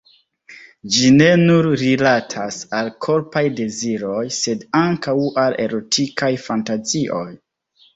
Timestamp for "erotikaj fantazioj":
5.69-7.27